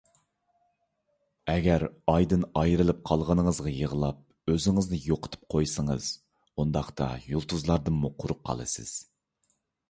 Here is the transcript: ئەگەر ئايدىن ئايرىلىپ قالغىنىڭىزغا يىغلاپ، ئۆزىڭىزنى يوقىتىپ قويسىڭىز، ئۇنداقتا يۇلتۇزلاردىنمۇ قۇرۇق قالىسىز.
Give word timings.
ئەگەر 1.55 1.83
ئايدىن 2.13 2.47
ئايرىلىپ 2.61 3.03
قالغىنىڭىزغا 3.09 3.73
يىغلاپ، 3.81 4.53
ئۆزىڭىزنى 4.55 4.99
يوقىتىپ 5.11 5.45
قويسىڭىز، 5.57 6.09
ئۇنداقتا 6.57 7.11
يۇلتۇزلاردىنمۇ 7.35 8.13
قۇرۇق 8.25 8.43
قالىسىز. 8.51 8.97